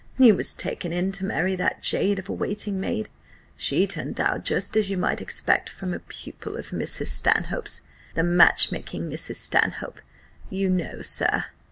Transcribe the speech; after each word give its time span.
He 0.17 0.31
was 0.31 0.55
taken 0.55 0.91
in 0.91 1.11
to 1.11 1.25
marry 1.25 1.55
that 1.55 1.83
jade 1.83 2.17
of 2.17 2.27
a 2.27 2.31
waiting 2.33 2.79
maid; 2.79 3.07
she 3.55 3.85
turned 3.85 4.19
out 4.19 4.43
just 4.43 4.75
as 4.75 4.89
you 4.89 4.97
might 4.97 5.21
expect 5.21 5.69
from 5.69 5.93
a 5.93 5.99
pupil 5.99 6.57
of 6.57 6.71
Mrs. 6.71 7.05
Stanhope's 7.05 7.83
the 8.15 8.23
match 8.23 8.71
making 8.71 9.11
Mrs. 9.11 9.35
Stanhope 9.35 10.01
you 10.49 10.69
know, 10.71 11.03
sir." 11.03 11.45